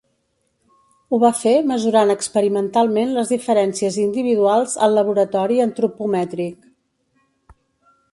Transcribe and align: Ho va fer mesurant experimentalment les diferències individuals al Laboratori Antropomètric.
Ho 1.09 1.17
va 1.23 1.29
fer 1.39 1.51
mesurant 1.71 2.13
experimentalment 2.13 3.13
les 3.17 3.33
diferències 3.33 3.99
individuals 4.05 4.73
al 4.87 4.97
Laboratori 5.01 5.61
Antropomètric. 5.67 6.57